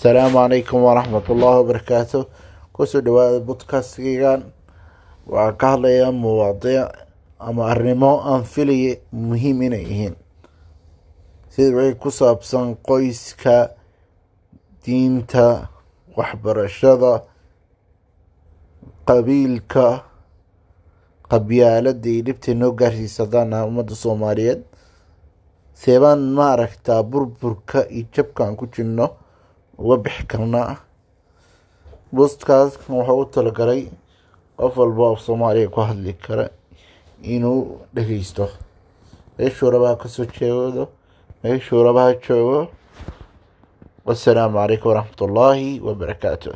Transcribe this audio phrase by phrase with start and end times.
[0.00, 2.18] asalaamu calaykum waraxmat ullaahi wabarakaatu
[2.72, 4.40] ku soo dhawaada bodkastgigan
[5.28, 6.88] waxaa ka hadlaya muwaadiic
[7.38, 10.14] ama arrimo aan filaya muhiim inay yihiin.
[11.52, 13.56] Sida wixii ku saabsan qoyska
[14.84, 15.68] diinta
[16.16, 17.12] waxbarashada
[19.08, 19.86] qabiilka
[21.30, 24.60] qabyaalada iyo dhibtay noo gaarsiisa haddaan nahay ummadda soomaaliyeed.
[25.80, 29.06] Seebaan maaragtaa burburka iyo jabkaan ku jirno
[29.82, 30.76] uga bixi karnaa.
[32.14, 33.82] Bostkaaskan waxaa u talagalay
[34.58, 36.46] qof walba oo soomaaliya ku hadli kara
[37.34, 37.60] inuu
[37.94, 38.44] dhageysto
[39.38, 40.88] meeshuu rabaha ka soo jeedo?
[41.42, 42.60] Meeshuu rabaha joogo?
[44.06, 46.50] Wasalaamu calaykum waraxmat ullaahi wabarakaatu